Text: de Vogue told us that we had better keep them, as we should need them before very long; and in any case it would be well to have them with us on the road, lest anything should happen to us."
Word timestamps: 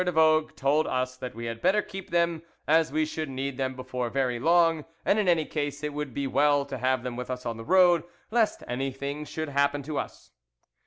de 0.03 0.11
Vogue 0.11 0.55
told 0.55 0.87
us 0.87 1.15
that 1.15 1.35
we 1.35 1.45
had 1.45 1.61
better 1.61 1.83
keep 1.83 2.09
them, 2.09 2.41
as 2.67 2.91
we 2.91 3.05
should 3.05 3.29
need 3.29 3.55
them 3.57 3.75
before 3.75 4.09
very 4.09 4.39
long; 4.39 4.83
and 5.05 5.19
in 5.19 5.27
any 5.27 5.45
case 5.45 5.83
it 5.83 5.93
would 5.93 6.11
be 6.11 6.25
well 6.25 6.65
to 6.65 6.79
have 6.79 7.03
them 7.03 7.15
with 7.15 7.29
us 7.29 7.45
on 7.45 7.55
the 7.55 7.63
road, 7.63 8.03
lest 8.31 8.63
anything 8.67 9.23
should 9.23 9.49
happen 9.49 9.83
to 9.83 9.99
us." 9.99 10.31